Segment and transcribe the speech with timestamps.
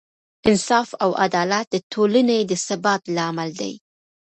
[0.49, 3.73] انصاف او عدالت د ټولنې د ثبات لامل دی.